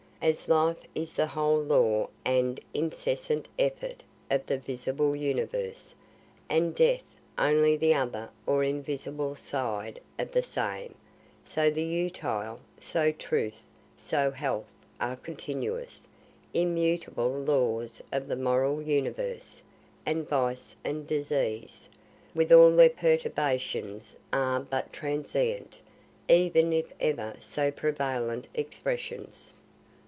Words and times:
As 0.23 0.47
life 0.47 0.77
is 0.93 1.13
the 1.13 1.25
whole 1.25 1.59
law 1.63 2.07
and 2.23 2.59
incessant 2.75 3.47
effort 3.57 4.03
of 4.29 4.45
the 4.45 4.59
visible 4.59 5.15
universe, 5.15 5.95
and 6.47 6.75
death 6.75 7.01
only 7.39 7.75
the 7.75 7.95
other 7.95 8.29
or 8.45 8.63
invisible 8.63 9.33
side 9.33 9.99
of 10.19 10.31
the 10.31 10.43
same, 10.43 10.93
so 11.43 11.71
the 11.71 11.81
utile, 11.81 12.59
so 12.79 13.11
truth, 13.11 13.55
so 13.97 14.29
health 14.29 14.67
are 14.99 15.15
the 15.15 15.21
continuous 15.23 16.03
immutable 16.53 17.31
laws 17.33 17.99
of 18.11 18.27
the 18.27 18.35
moral 18.35 18.79
universe, 18.79 19.63
and 20.05 20.29
vice 20.29 20.75
and 20.83 21.07
disease, 21.07 21.89
with 22.35 22.51
all 22.51 22.69
their 22.75 22.91
perturbations, 22.91 24.15
are 24.31 24.59
but 24.59 24.93
transient, 24.93 25.79
even 26.29 26.71
if 26.71 26.93
ever 26.99 27.33
so 27.39 27.71
prevalent 27.71 28.47
expressions. 28.53 29.55